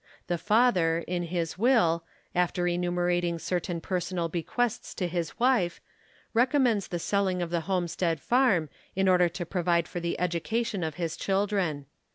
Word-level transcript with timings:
The 0.25 0.39
father, 0.39 1.03
in 1.07 1.21
his 1.21 1.59
will, 1.59 2.03
after 2.33 2.65
enumerating 2.67 3.37
cer 3.37 3.59
tain 3.59 3.79
personal 3.79 4.29
bequests 4.29 4.95
to 4.95 5.07
his 5.07 5.39
wife, 5.39 5.79
recommends 6.33 6.87
the 6.87 6.97
selling 6.97 7.39
of 7.39 7.51
the 7.51 7.61
homestead 7.69 8.19
farm, 8.19 8.69
in 8.95 9.07
order 9.07 9.29
to 9.29 9.45
provide 9.45 9.87
for 9.87 9.99
the 9.99 10.19
education 10.19 10.83
of 10.83 10.95
his 10.95 11.15
children. 11.15 11.85